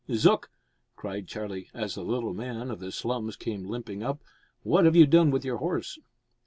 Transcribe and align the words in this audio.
Zook," 0.11 0.49
cried 0.95 1.27
Charlie, 1.27 1.69
as 1.75 1.93
the 1.93 2.01
little 2.03 2.33
man 2.33 2.71
of 2.71 2.79
the 2.79 2.91
slums 2.91 3.35
came 3.35 3.67
limping 3.69 4.01
up, 4.01 4.23
"what 4.63 4.85
have 4.85 4.95
you 4.95 5.05
done 5.05 5.29
with 5.29 5.45
your 5.45 5.57
horse?" 5.57 5.99